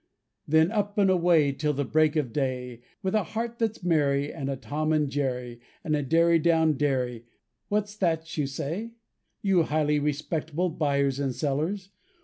Then 0.47 0.71
up 0.71 0.97
and 0.97 1.11
away 1.11 1.51
Till 1.51 1.73
the 1.73 1.85
break 1.85 2.15
of 2.15 2.33
day, 2.33 2.81
With 3.03 3.13
a 3.13 3.21
heart 3.23 3.59
that's 3.59 3.83
merry, 3.83 4.33
And 4.33 4.49
a 4.49 4.55
Tom 4.55 4.91
and 4.91 5.07
Jerry, 5.11 5.59
And 5.83 5.95
a 5.95 6.01
derry 6.01 6.39
down 6.39 6.73
derry 6.73 7.25
What's 7.67 7.95
that 7.97 8.35
you 8.35 8.47
say. 8.47 8.93
You 9.43 9.61
highly 9.61 9.99
respectable 9.99 10.69
Buyers 10.69 11.19
and 11.19 11.35
sellers? 11.35 11.89